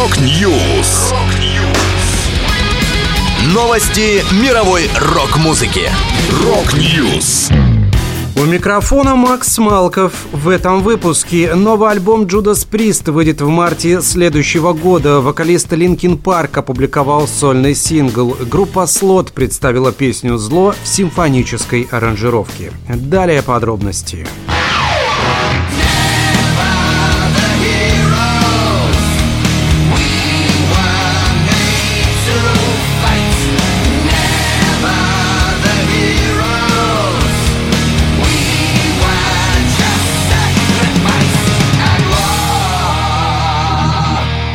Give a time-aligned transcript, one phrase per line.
[0.00, 1.12] Rock News.
[3.52, 5.90] Новости мировой рок-музыки.
[6.42, 7.50] Rock News.
[8.34, 10.14] У микрофона Макс Малков.
[10.32, 15.20] В этом выпуске новый альбом Judas Priest выйдет в марте следующего года.
[15.20, 18.34] Вокалист Linkin Park опубликовал сольный сингл.
[18.40, 22.72] Группа Слот представила песню «Зло» в симфонической аранжировке.
[22.88, 24.24] Далее подробности.
[24.24, 24.59] Подробности.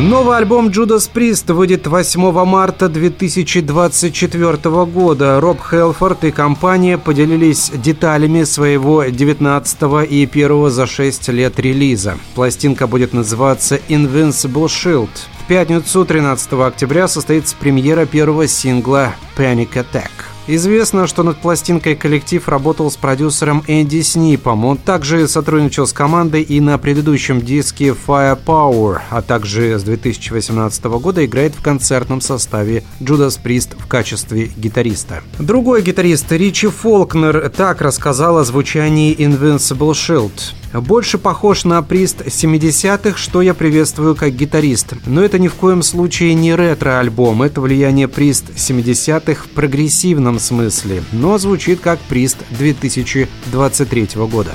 [0.00, 5.40] Новый альбом Judas Priest выйдет 8 марта 2024 года.
[5.40, 12.16] Роб Хелфорд и компания поделились деталями своего 19 и первого за 6 лет релиза.
[12.36, 15.10] Пластинка будет называться Invincible Shield.
[15.42, 20.37] В пятницу 13 октября состоится премьера первого сингла Panic Attack.
[20.50, 24.64] Известно, что над пластинкой коллектив работал с продюсером Энди Снипом.
[24.64, 31.22] Он также сотрудничал с командой и на предыдущем диске Firepower, а также с 2018 года
[31.26, 35.22] играет в концертном составе Judas Priest в качестве гитариста.
[35.38, 40.32] Другой гитарист Ричи Фолкнер так рассказал о звучании Invincible Shield.
[40.72, 44.94] Больше похож на прист 70-х, что я приветствую как гитарист.
[45.06, 51.02] Но это ни в коем случае не ретро-альбом, это влияние прист 70-х в прогрессивном смысле,
[51.12, 54.52] но звучит как прист 2023 года.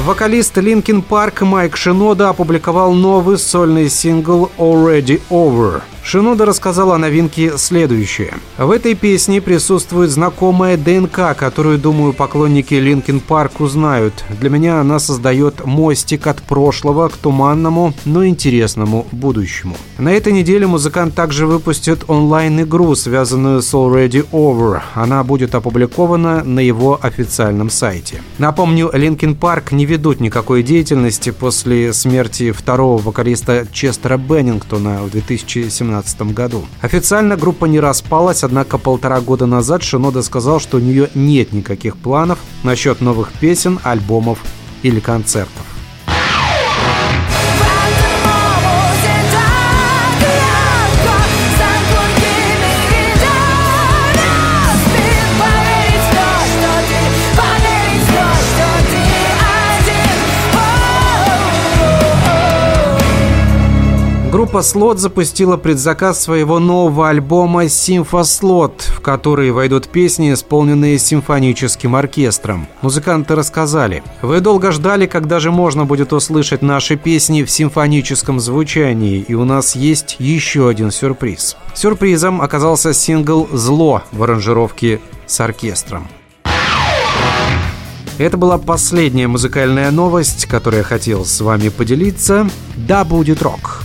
[0.00, 5.82] Вокалист Linkin Park Майк Шинода опубликовал новый сольный сингл «Already Over».
[6.04, 8.34] Шинода рассказал о новинке следующее.
[8.58, 14.12] В этой песне присутствует знакомая ДНК, которую, думаю, поклонники Linkin Park узнают.
[14.38, 19.76] Для меня она создает мостик от прошлого к туманному, но интересному будущему.
[19.96, 24.82] На этой неделе музыкант также выпустит онлайн-игру, связанную с Already Over.
[24.92, 28.22] Она будет опубликована на его официальном сайте.
[28.36, 35.93] Напомню, Linkin Park не ведут никакой деятельности после смерти второго вокалиста Честера Беннингтона в 2017
[36.02, 36.64] 2017 году.
[36.80, 41.96] Официально группа не распалась, однако полтора года назад Шинода сказал, что у нее нет никаких
[41.96, 44.38] планов насчет новых песен, альбомов
[44.82, 45.73] или концертов.
[64.34, 72.66] Группа Slot запустила предзаказ своего нового альбома Симфослот, в который войдут песни, исполненные симфоническим оркестром.
[72.82, 79.20] Музыканты рассказали, «Вы долго ждали, когда же можно будет услышать наши песни в симфоническом звучании,
[79.20, 81.56] и у нас есть еще один сюрприз».
[81.72, 86.08] Сюрпризом оказался сингл «Зло» в аранжировке с оркестром.
[88.18, 92.50] Это была последняя музыкальная новость, которую я хотел с вами поделиться.
[92.76, 93.84] Да будет рок!